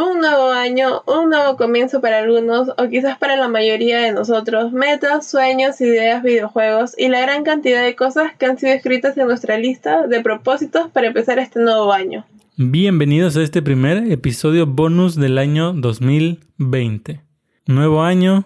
[0.00, 4.72] Un nuevo año, un nuevo comienzo para algunos o quizás para la mayoría de nosotros,
[4.72, 9.26] metas, sueños, ideas, videojuegos y la gran cantidad de cosas que han sido escritas en
[9.26, 12.24] nuestra lista de propósitos para empezar este nuevo año.
[12.56, 17.20] Bienvenidos a este primer episodio bonus del año 2020.
[17.66, 18.44] Nuevo año,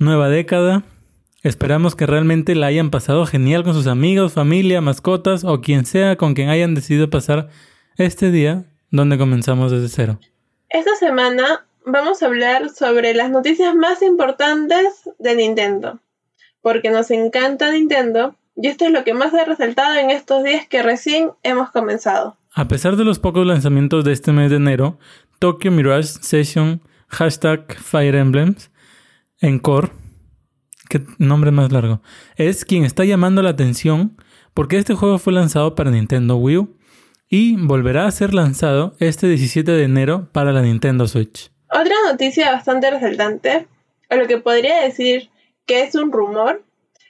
[0.00, 0.82] nueva década.
[1.44, 6.16] Esperamos que realmente la hayan pasado genial con sus amigos, familia, mascotas o quien sea
[6.16, 7.48] con quien hayan decidido pasar
[7.96, 10.20] este día donde comenzamos desde cero.
[10.68, 16.00] Esta semana vamos a hablar sobre las noticias más importantes de Nintendo,
[16.60, 20.66] porque nos encanta Nintendo y esto es lo que más ha resaltado en estos días
[20.66, 22.36] que recién hemos comenzado.
[22.54, 24.98] A pesar de los pocos lanzamientos de este mes de enero,
[25.38, 28.70] Tokyo Mirage Session, hashtag Fire Emblems,
[29.40, 29.92] Encore,
[30.88, 32.00] qué nombre más largo,
[32.36, 34.16] es quien está llamando la atención
[34.54, 36.75] porque este juego fue lanzado para Nintendo Wii U
[37.28, 41.50] y volverá a ser lanzado este 17 de enero para la Nintendo Switch.
[41.70, 43.66] Otra noticia bastante resaltante,
[44.10, 45.30] o lo que podría decir
[45.66, 46.64] que es un rumor,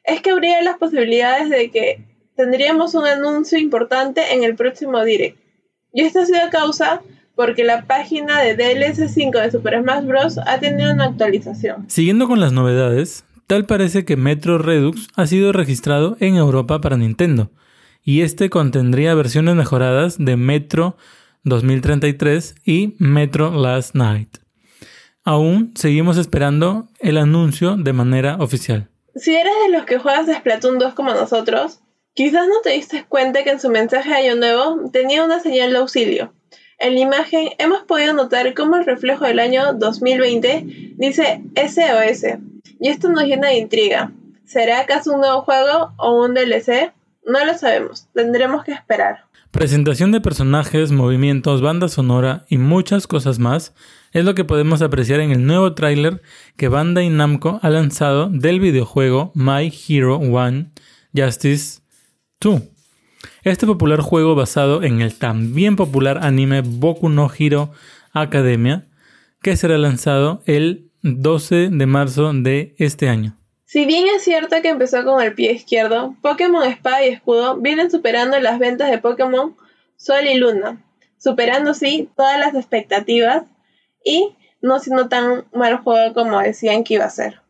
[0.04, 2.04] es que habría las posibilidades de que
[2.36, 5.38] tendríamos un anuncio importante en el próximo Direct.
[5.92, 7.02] Y esto ha sido a causa
[7.34, 10.38] porque la página de DLS5 de Super Smash Bros.
[10.38, 11.84] ha tenido una actualización.
[11.88, 16.96] Siguiendo con las novedades, tal parece que Metro Redux ha sido registrado en Europa para
[16.96, 17.50] Nintendo
[18.06, 20.96] y este contendría versiones mejoradas de Metro
[21.42, 24.38] 2033 y Metro Last Night.
[25.24, 28.88] Aún seguimos esperando el anuncio de manera oficial.
[29.16, 31.80] Si eres de los que juegas Splatoon 2 como nosotros,
[32.14, 35.72] quizás no te diste cuenta que en su mensaje de Año Nuevo tenía una señal
[35.72, 36.32] de auxilio.
[36.78, 42.38] En la imagen hemos podido notar cómo el reflejo del año 2020 dice SOS,
[42.78, 44.12] y esto nos llena de intriga.
[44.44, 46.92] ¿Será acaso un nuevo juego o un DLC?
[47.26, 49.24] No lo sabemos, tendremos que esperar.
[49.50, 53.74] Presentación de personajes, movimientos, banda sonora y muchas cosas más
[54.12, 56.22] es lo que podemos apreciar en el nuevo tráiler
[56.56, 60.70] que Bandai Namco ha lanzado del videojuego My Hero One
[61.12, 61.80] Justice
[62.40, 62.62] 2.
[63.42, 67.72] Este popular juego basado en el también popular anime Boku no Hero
[68.12, 68.86] Academia,
[69.42, 73.36] que será lanzado el 12 de marzo de este año.
[73.68, 77.90] Si bien es cierto que empezó con el pie izquierdo, Pokémon Espada y Escudo vienen
[77.90, 79.56] superando las ventas de Pokémon
[79.96, 80.84] Sol y Luna,
[81.18, 83.42] superando sí todas las expectativas
[84.04, 87.40] y no siendo tan mal juego como decían que iba a ser.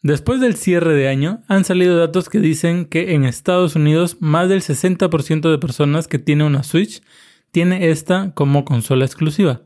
[0.00, 4.48] Después del cierre de año, han salido datos que dicen que en Estados Unidos más
[4.48, 7.02] del 60% de personas que tienen una Switch
[7.50, 9.60] tiene esta como consola exclusiva.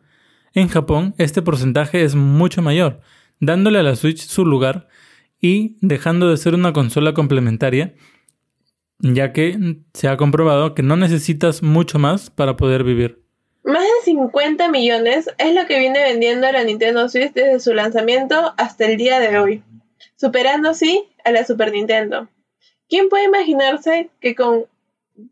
[0.53, 3.01] En Japón, este porcentaje es mucho mayor,
[3.39, 4.89] dándole a la Switch su lugar
[5.41, 7.95] y dejando de ser una consola complementaria,
[8.99, 13.23] ya que se ha comprobado que no necesitas mucho más para poder vivir.
[13.65, 18.55] Más de 50 millones es lo que viene vendiendo la Nintendo Switch desde su lanzamiento
[18.57, 19.63] hasta el día de hoy,
[20.17, 22.29] superando así a la Super Nintendo.
[22.89, 24.67] ¿Quién puede imaginarse que con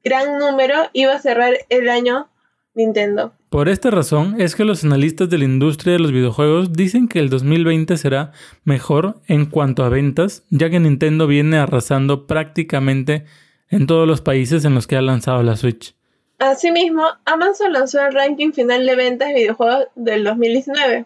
[0.03, 2.29] gran número iba a cerrar el año
[2.75, 3.33] Nintendo?
[3.55, 7.21] Por esta razón es que los analistas de la industria de los videojuegos dicen que
[7.21, 8.33] el 2020 será
[8.65, 13.27] mejor en cuanto a ventas, ya que Nintendo viene arrasando prácticamente
[13.69, 15.95] en todos los países en los que ha lanzado la Switch.
[16.41, 21.05] Asimismo, Amazon lanzó el ranking final de ventas de videojuegos del 2019,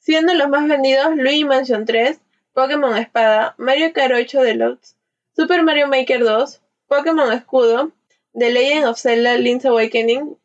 [0.00, 2.18] siendo los más vendidos Luigi Mansion 3,
[2.54, 4.96] Pokémon Espada, Mario Kart 8 Deluxe,
[5.36, 7.92] Super Mario Maker 2, Pokémon Escudo,
[8.36, 10.36] The Legend of Zelda Link's Awakening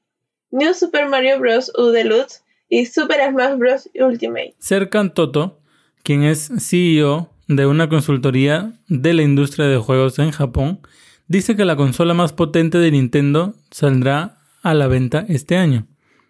[0.52, 1.72] New Super Mario Bros.
[1.78, 3.90] U Deluxe y Super Smash Bros.
[3.96, 4.56] Ultimate.
[4.60, 5.60] Serkan Toto,
[6.04, 10.82] quien es CEO de una consultoría de la industria de juegos en Japón,
[11.28, 15.88] dice que la consola más potente de Nintendo saldrá a la venta este año,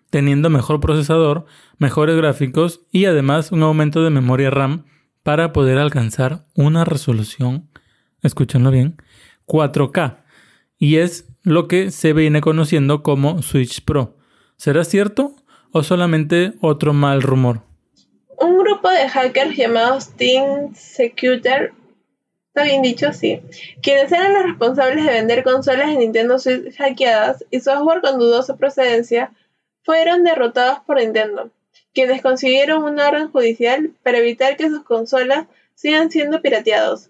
[0.09, 1.46] teniendo mejor procesador,
[1.78, 4.86] mejores gráficos y además un aumento de memoria RAM
[5.24, 7.69] para poder alcanzar una resolución,
[8.22, 9.01] escúchenlo bien,
[9.46, 10.24] 4K,
[10.78, 14.15] y es lo que se viene conociendo como Switch Pro.
[14.55, 15.35] ¿Será cierto
[15.71, 17.63] o solamente otro mal rumor?
[18.38, 21.50] Un grupo de hackers llamados Team Security,
[22.50, 23.41] está bien dicho, sí,
[23.81, 28.56] quienes eran los responsables de vender consolas de Nintendo Switch hackeadas y software con dudosa
[28.56, 29.31] procedencia,
[29.81, 31.50] fueron derrotados por Nintendo,
[31.95, 37.09] quienes consiguieron una orden judicial para evitar que sus consolas sigan siendo pirateados.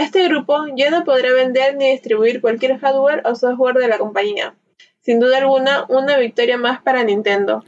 [0.00, 4.54] Este grupo ya no podrá vender ni distribuir cualquier hardware o software de la compañía.
[5.02, 7.62] Sin duda alguna, una victoria más para Nintendo.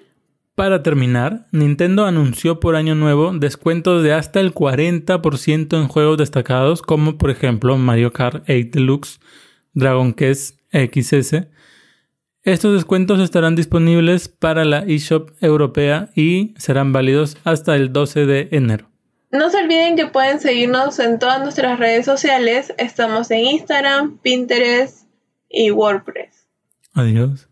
[0.55, 6.81] Para terminar, Nintendo anunció por año nuevo descuentos de hasta el 40% en juegos destacados
[6.81, 9.21] como por ejemplo Mario Kart 8 Deluxe,
[9.75, 11.49] Dragon Quest XS,
[12.45, 18.49] Estos descuentos estarán disponibles para la eShop europea y serán válidos hasta el 12 de
[18.53, 18.92] enero.
[19.33, 22.75] No se olviden que pueden seguirnos en todas nuestras redes sociales.
[22.77, 25.09] Estamos en Instagram, Pinterest
[25.49, 26.47] y WordPress.
[26.93, 27.49] Adiós.